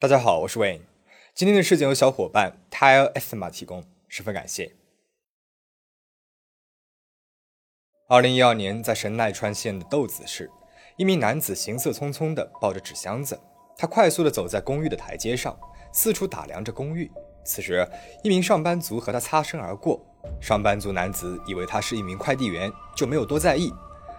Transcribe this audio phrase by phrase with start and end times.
[0.00, 0.82] 大家好，我是 Wayne。
[1.34, 4.76] 今天的事件由小伙伴 Tile s m a 提供，十分感谢。
[8.08, 10.48] 二零一二年，在神奈川县的豆子市，
[10.96, 13.40] 一名男子行色匆匆地抱着纸箱子，
[13.76, 15.58] 他快速地走在公寓的台阶上，
[15.92, 17.10] 四处打量着公寓。
[17.44, 17.84] 此时，
[18.22, 20.00] 一名上班族和他擦身而过。
[20.40, 23.74] 上班族男子以为他是一名快递员，就没有多在意。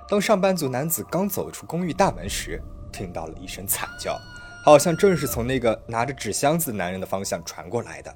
[0.10, 2.62] 当上班族男子刚走出公寓大门时，
[2.92, 4.20] 听到了一声惨叫，
[4.64, 8.16] 好像正是从那个拿着纸箱子男人的方向传过来的。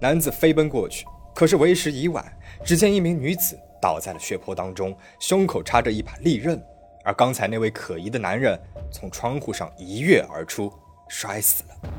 [0.00, 2.24] 男子飞奔过去，可是为时已晚。
[2.64, 6.60] 只见一名女子倒在了血泊当中，胸口插着一把利刃，
[7.04, 8.58] 而刚才那位可疑的男人
[8.90, 10.72] 从窗户上一跃而出，
[11.08, 11.90] 摔死了。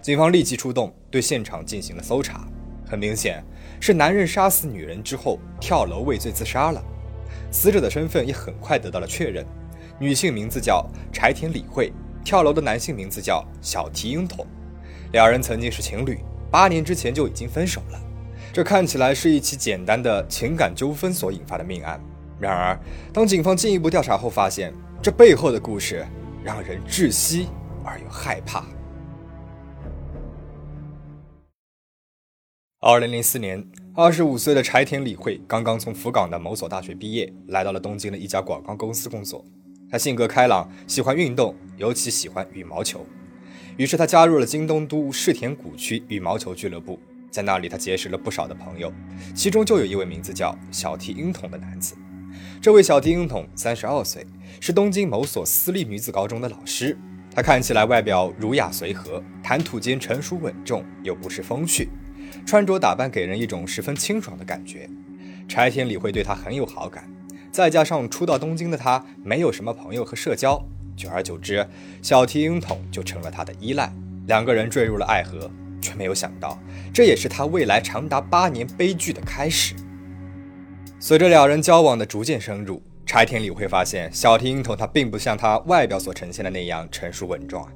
[0.00, 2.46] 警方立即出动，对现场进行了搜查。
[2.86, 3.42] 很明显，
[3.80, 6.82] 是男人杀死女人之后跳楼畏罪自杀了。
[7.50, 9.44] 死者的身份也很快得到了确认，
[9.98, 11.92] 女性名字叫柴田理惠，
[12.24, 14.46] 跳楼的男性名字叫小提英统，
[15.12, 16.18] 两人曾经是情侣，
[16.50, 18.00] 八年之前就已经分手了。
[18.50, 22.00] 这看起来是一起简单的情感纠纷所引发的命案。
[22.40, 22.78] 然而，
[23.12, 26.04] 当警方进一步调查后，发现这背后的故事
[26.42, 27.48] 让人窒息
[27.84, 28.64] 而又害怕。
[32.80, 39.44] 二零零四年，二十五岁的柴田理惠刚刚从福冈的某所大学毕业，来到了东京的一家广告公司工作。
[39.94, 43.06] 他性格开朗，喜欢运动，尤其喜欢羽毛球。
[43.76, 46.98] 于是他加入了京东都世田谷区羽毛球俱乐部，
[47.30, 48.92] 在那里他结识了不少的朋友，
[49.36, 51.94] 其中就有一位名字叫小提英统的男子。
[52.60, 54.26] 这位小提英统三十二岁，
[54.58, 56.98] 是东京某所私立女子高中的老师。
[57.32, 61.88] 他看起来外表儒雅随和，谈吐间成熟稳重，又不失风趣。
[62.44, 64.90] 穿着打扮给人一种十分清爽的感觉，
[65.46, 67.08] 柴田理惠对他很有好感。
[67.54, 70.60] 再加上初到东京的他没有什么朋友和社交，
[70.96, 71.64] 久而久之，
[72.02, 73.92] 小提英统就成了他的依赖。
[74.26, 75.48] 两个人坠入了爱河，
[75.80, 76.58] 却没有想到，
[76.92, 79.76] 这也是他未来长达八年悲剧的开始。
[80.98, 87.68] 随着两人交往的逐渐深入，柴田理会发现小提英统他并不像他外表所呈现的那样成熟稳重啊，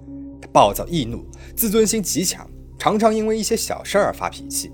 [0.43, 2.45] 他暴躁易怒，自尊心极强。
[2.77, 4.73] 常常因为一些小事儿而发脾气，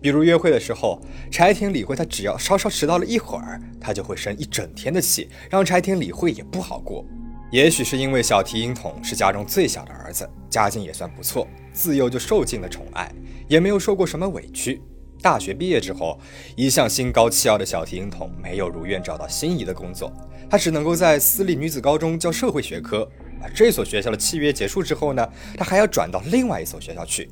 [0.00, 7.04] 比如约会的时候，柴田理惠他只要稍稍迟到了一会儿，他就会生一整天的气，让柴田理惠也不好过。
[7.50, 13.10] 也许是因为小提英统是家中最小的儿子，家境也算不错，自幼就受尽了宠爱，
[13.48, 14.82] 也没有受过什么委屈。
[15.22, 16.20] 大学毕业之后，
[16.56, 20.12] 一向心高气傲的小提英统没有如愿找到心仪的工作，
[20.50, 23.08] 他只能够在私立女子高中教社会学科。
[23.40, 25.26] 而这所学校的契约结束之后呢，
[25.56, 27.28] 他还要转到另外一所学校去。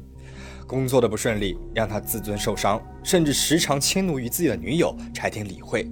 [0.66, 5.88] 工作的不顺利让他自尊受伤，甚至时常迁怒于自己的女友柴田理惠，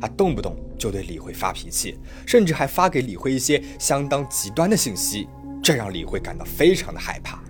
[0.00, 5.28] 啊，动不动就对李慧发脾气，甚至还发给李慧一些相当极端的信息，
[5.62, 7.42] 这让李慧感到非常的害怕。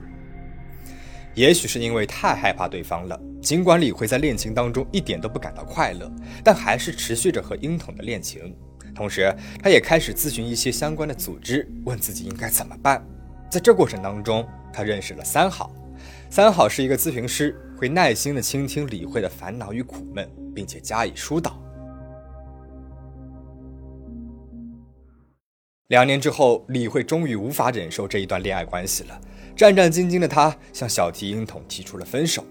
[1.34, 6.10] 也许是因为太害怕对方了，尽管李慧在恋情当中一点都不感到快乐，
[6.44, 8.54] 但还是持续着和英统的恋情。
[8.94, 13.04] 同时，他也开始咨询一些相关的组织，问自己应该怎么办。
[13.50, 15.72] 在这过程当中，他认识了三好。
[16.34, 21.56] 三好是一个咨询师，会耐心的倾听李慧的烦恼与苦闷，并且加以疏导。
[25.87, 29.21] 两年之后，李慧终于无法忍受这一段恋爱关系了，
[29.55, 32.44] 战战兢兢的她向小提英统提出了分手。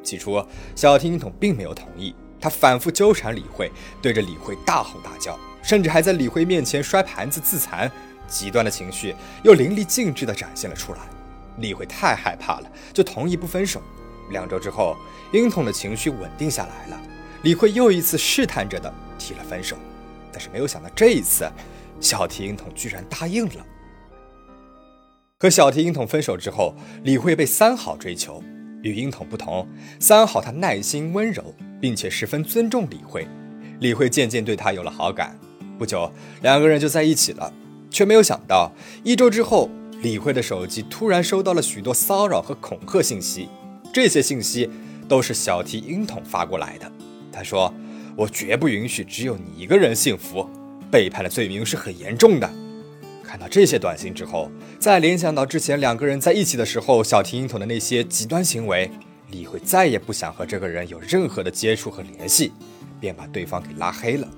[0.00, 0.40] 起初，
[0.76, 3.68] 小提英统并没有同意，他反复纠缠李慧，
[4.00, 5.36] 对着李慧大吼大叫。
[5.60, 7.90] 甚至还在李慧面前摔盘子自残，
[8.28, 9.12] 极端的情绪
[9.42, 11.00] 又淋漓尽致的展现了出来。
[11.58, 13.80] 李慧太害怕了，就同意不分手。
[14.30, 14.96] 两周之后，
[15.32, 17.02] 英统的情绪稳定下来了，
[17.42, 19.76] 李慧又一次试探着的提了分手。
[20.32, 21.50] 但是没有想到这一次，
[22.00, 23.66] 小提英统居然答应了。
[25.38, 28.42] 和小提英统分手之后，李慧被三好追求。
[28.82, 29.66] 与英统不同，
[29.98, 33.26] 三好他耐心温柔，并且十分尊重李慧。
[33.80, 35.38] 李慧渐渐对他有了好感。
[35.78, 36.12] 不久，
[36.42, 37.52] 两个人就在一起了，
[37.90, 39.70] 却没有想到，一周之后，
[40.04, 43.48] 李慧的手机突然收到了许多骚扰和恐吓信息。
[43.90, 44.68] 这些信息
[45.08, 46.92] 都是小提音筒发过来的。
[47.32, 47.72] 他说
[48.14, 50.46] ：“我绝不允许只有你一个人幸福，
[50.90, 52.52] 背叛的罪名是很严重的。”
[53.24, 58.90] 看到这些短信之后，再联想到之前两个人在一起的时候，小提音筒的那些极端行为，
[59.30, 62.52] 李慧再也不想和这个人有任何的接触和联系，
[63.00, 64.28] 便把对方给拉黑了。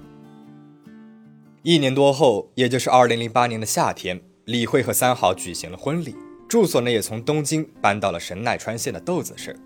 [1.65, 6.15] 一年多后，也就是二零零八年的夏天，李慧和三好举行了婚礼，
[6.49, 9.59] 住所呢也从东京搬到了神奈川县的豆子市，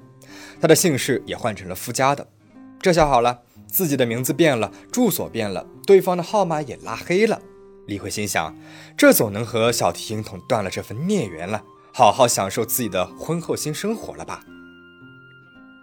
[0.58, 2.26] 他的姓氏也换成了夫家的。
[2.80, 7.42] 这下好了，自己的名字变了，住所变了，对方的号码也拉黑了。
[7.88, 8.56] 李慧心想，
[8.96, 11.62] 这总能和小提英统断了这份孽缘了。
[11.92, 14.42] 好好享受自己的婚后新生活了吧。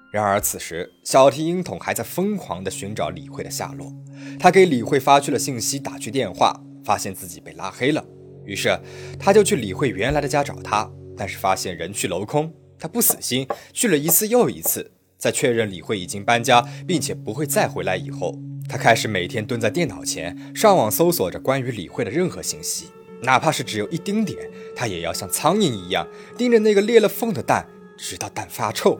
[0.09, 3.94] 然而此时，小提英统还在疯狂地寻找李慧的下落。
[4.39, 8.03] 他给李慧发去了信息，打去电话，发现自己被拉黑了。
[8.47, 8.75] 于是，
[9.19, 12.51] 他就去李慧原来的家找她，但是发现人去楼空。
[12.79, 18.38] 他不死心，去了一次又一次，在确认李慧已经搬家，并且不会再回来以后，
[18.69, 22.85] 他开始每天蹲在电脑前，上网搜索着关于李慧的任何信息，
[23.23, 24.38] 哪怕是只有一丁点，
[24.75, 26.07] 他也要像苍蝇一样
[26.38, 27.67] 盯着那个裂了缝的蛋，
[27.97, 28.99] 直到蛋发臭。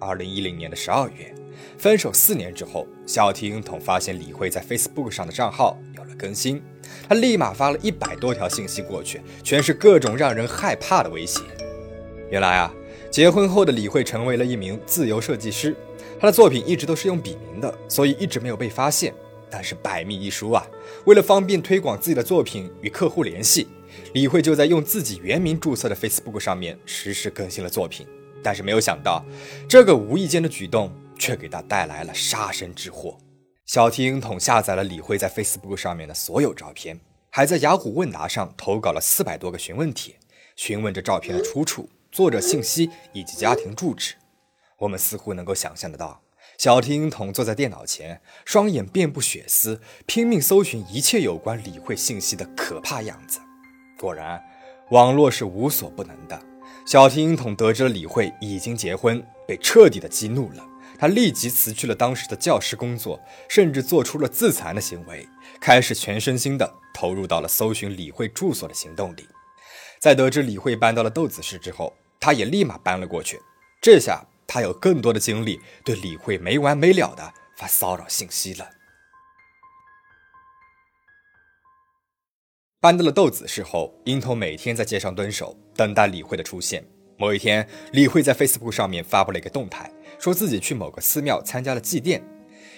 [0.00, 1.34] 二零一零年的十二月，
[1.76, 6.62] 分手四年之后，小婷同发现李慧在 Facebook 上的账号有了更新，
[7.08, 11.40] 他立马发了一百多条信息过去，全是各种让人害怕的威胁。
[12.30, 12.72] 原来啊。
[13.10, 15.72] 结婚后的李慧成为了一名自由设计师，
[16.18, 19.14] 她的作品一直都是用笔名的，所以一直没有被发现。
[19.48, 20.66] 但是百密一疏啊，
[21.04, 23.68] 为了方便推广自己的作品与客户联系，
[24.14, 28.04] 李慧就在用自己原名注册的 Facebook 上面实时更新了作品。
[28.42, 29.24] 但是没有想到，
[29.68, 33.16] 这个无意间的举动却给她带来了杀身之祸。
[33.66, 37.00] 小提英统下载了李慧在 Facebook 上面的所有照片，
[37.30, 40.16] 还在雅虎问答上投稿了四百多个询问帖，
[40.54, 41.88] 询问着照片的出处。
[42.12, 44.14] 作者信息以及家庭住址，
[44.78, 46.20] 我们似乎能够想象得到，
[46.58, 53.40] 小提英统坐在电脑前，双眼遍布血丝，拼命搜寻一切有关李慧信息的可怕样子。
[53.98, 54.40] 果然，
[54.90, 56.40] 网络是无所不能的。
[56.86, 60.64] 小提英统得知了李慧已经结婚，被彻底的激怒了。
[60.98, 65.28] 他立即辞去了当时的教师工作，甚至做出了自残的行为，
[65.60, 69.28] 开始全身心的投入到了搜寻李慧住所的行动里。
[69.98, 73.40] 在得知李慧搬到了豆子市之后，他也立马搬了过去，
[73.80, 78.70] 这下他有更多的精力对李慧没完没了的发骚扰信息了。
[82.80, 86.86] 搬到了豆子市后，英童每天在街上蹲守，等待李慧的出现。
[87.16, 89.90] 某一天，李慧在 Facebook 上面发布了一个动态，
[90.24, 92.18] 说自己去某个寺庙参加了祭奠。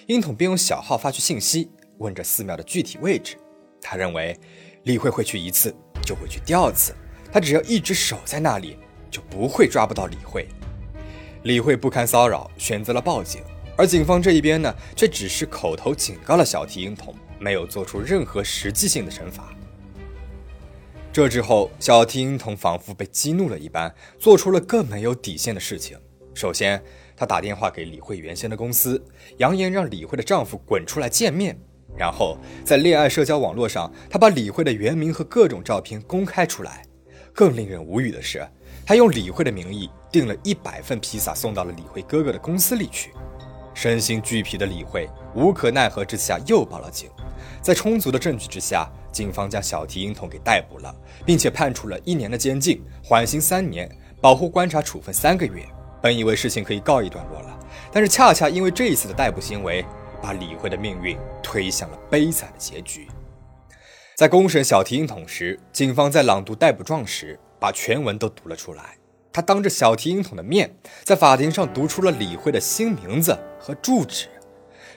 [0.08, 3.36] 樱筒便用小号发去信息，问着寺庙的具体位置。
[3.80, 4.36] 他认为
[4.82, 5.72] 李慧会去一次
[6.04, 6.92] 就会去第二次，
[7.30, 8.76] 他只要一直守在那里。
[9.08, 10.48] 就不会抓不到李慧。
[11.44, 13.40] 李慧不堪骚扰，选择了报警。
[13.78, 19.54] 而警方这一边呢，却只是口头警告了小提英童，没有做出任何实际性的惩罚。
[21.12, 25.96] 这之后，小提英童仿佛被激怒了一般，做出了更没有底线的事情。
[26.34, 26.82] 首先，
[27.16, 29.02] 他打电话给李慧原先的公司，
[29.38, 31.58] 扬言让李慧的丈夫滚出来见面。
[31.96, 36.84] 然后，在恋爱社交网络上，他把李慧的原名和各种照片公开出来。
[37.32, 38.46] 更令人无语的是。
[38.84, 43.12] 他用李慧的名义订了一百份披萨，送到了李慧哥哥的公司里去。
[43.74, 47.10] 身心俱疲的李慧无可奈何之下又报了警。
[47.60, 53.90] 在充足的证据之下，警方将小提英童给逮捕了，并且判处了一年的监禁，缓刑三年，
[54.20, 55.66] 保护观察处分三个月。
[56.06, 57.58] 本以为事情可以告一段落了，
[57.92, 59.84] 但是恰恰因为这一次的逮捕行为，
[60.22, 63.08] 把李慧的命运推向了悲惨的结局。
[64.14, 67.38] 在公审小提英童时，警方在朗读逮捕状时。
[67.58, 68.98] 把全文都读了出来，
[69.32, 74.28] 他当着小提英统的面，在法庭上读出了李慧的新名字和住址。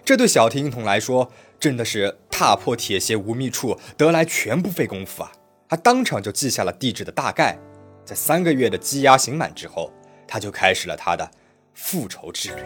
[0.03, 5.31] 这对小提英统来说，真的是踏破铁鞋无觅处，得来全不费工夫啊！
[5.69, 7.57] 他当场就记下了地址的大概，
[8.03, 9.89] 在三个月的羁押刑满之后，
[10.29, 11.31] 他就开始了他的
[11.73, 12.61] 复仇之旅。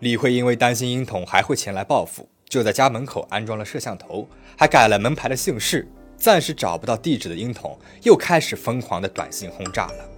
[0.00, 5.88] 李慧因为担心英统还会前来报复，就在家门口安装了摄像头，还改了门牌的姓氏。
[6.18, 10.08] 暂时找不到地址的英统又开始疯狂的短信轰炸了。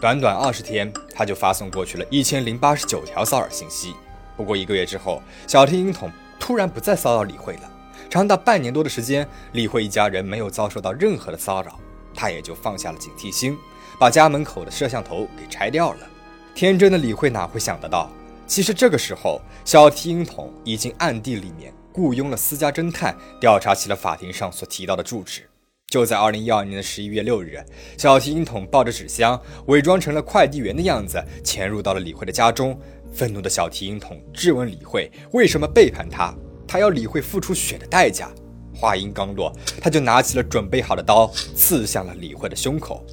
[0.00, 3.94] 短短二十天，他就发送过去了一千零八十九条骚扰信息。
[4.36, 6.10] 不过一个月之后，小提英统
[6.40, 7.70] 突然不再骚扰李慧了。
[8.08, 11.78] 长达半年多的时间，李慧一家人没有遭受到任何的骚扰，
[12.14, 13.56] 他也就放下了警惕心，
[13.98, 16.06] 把家门口的摄像头给拆掉了。
[16.54, 18.10] 天真的李慧哪会想得到，
[18.46, 21.72] 其实这个时候，小听英统已经暗地里面。
[21.92, 25.48] 雇佣了私家侦探调查起了法庭上所提到的住址。
[25.88, 27.58] 就在二零一二年的十一月六日，
[27.96, 32.78] 小提英统抱着纸箱，伪装成了快递员的样子，潜入到了李慧的家中。
[33.14, 36.34] 愤怒的小提英统质问李慧为什么背叛他，
[36.68, 38.30] 他要李慧付出血的代价。
[38.76, 43.04] 话音刚落，他就拿起了准备好的刀，刺向了李慧的胸口。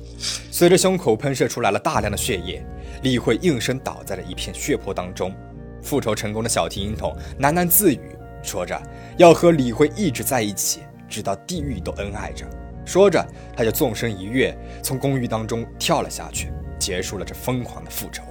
[0.52, 2.64] 随着胸口喷射出来了大量的血液，
[3.02, 5.34] 李慧应声倒在了一片血泊当中。
[5.82, 8.02] 复仇成功的小提琴童喃喃自语。
[8.42, 8.82] 说着
[9.18, 12.46] 要和李慧一直在一起，直到地狱都恩爱着。
[12.86, 18.24] 说着，他就纵身一跃，从公寓当中跳了下去，结束了这疯狂的复仇。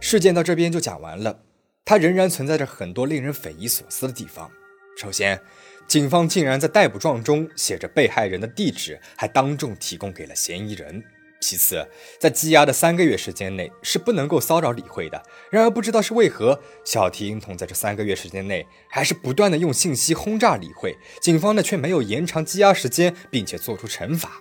[0.00, 1.40] 事件到这边就讲完了。
[1.86, 4.50] 它仍然存在着很多令人匪夷所思的地方。
[4.96, 5.38] 首先，
[5.86, 11.02] 警方竟然在逮捕状中写着被害人的地址，还当众提供给了嫌疑人。
[11.40, 11.86] 其次，
[12.18, 15.22] 在羁押的三个月时间内是不能够骚扰李慧的。
[15.50, 24.40] 然而，不知道是为何，小提婴童在这三个月时间内还是不断的用信息轰炸李慧，警方呢却没有延长羁押时间，并且做出惩罚。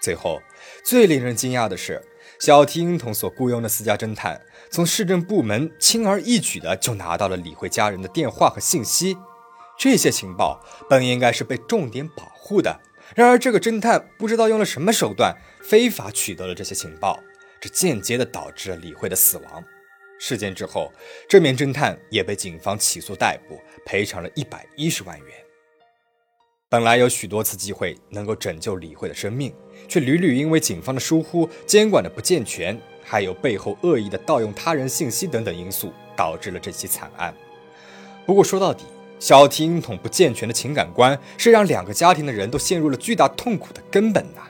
[0.00, 0.40] 最后，
[0.84, 2.00] 最令人惊讶的是，
[2.38, 9.16] 小提婴童所雇佣的私家侦探从市政部门轻而易举的就拿到了李慧家人的电话和信息，
[9.78, 12.80] 这些情报本应该是被重点保护的。
[13.14, 17.20] 然而，这个侦探不知道用了什么手段，非法取得了这些情报，
[17.60, 19.64] 这间接的导致了李慧的死亡。
[20.18, 20.90] 事件之后，
[21.28, 25.28] 这名侦探也被警方起诉逮捕，赔偿了一百一十万元。
[26.70, 29.54] 本来有许多次机会能够拯救李慧的生命，
[29.86, 37.34] 却屡屡因为警方的疏忽、监管的不健全，还有背后恶意的盗用他人信息等等因素，导致了这起惨案。
[38.24, 38.84] 不过说到底，
[39.18, 44.42] 小提婴童不健全的情感观是让两个家庭的人都陷入了巨大痛苦的根本呐！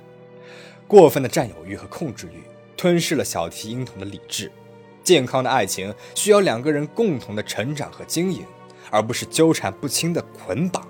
[0.88, 2.42] 过分的占有欲和控制欲
[2.76, 4.50] 吞噬了小提婴童的理智。
[5.02, 8.44] 健康的爱情需要两个人共同的成长和经营，
[8.90, 10.86] 而不是纠缠不清的捆绑。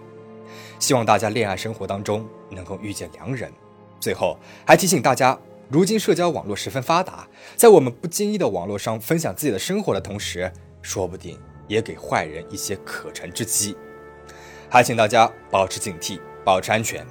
[0.79, 3.53] 希望大家恋爱生活当中能够遇见良人。
[4.01, 5.39] 最后还提醒大家，
[5.69, 7.27] 如今社交网络十分发达，
[7.57, 11.39] 在我们不经意的网络上分享自己的生活的同时，说不定。
[11.69, 13.77] 也给坏人一些可乘之机，
[14.69, 17.07] 还请大家保持警惕，保持安全。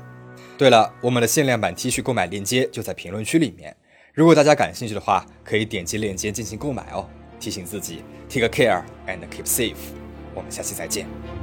[0.57, 3.75] 对了，我们的限量版 T 恤购买链接就在评论区里面，
[4.13, 7.09] 如果大家感兴趣的话，可以点击链接进行购买哦。
[7.39, 9.75] 提醒自己，take care and keep safe。
[10.33, 11.42] 我们下期再见。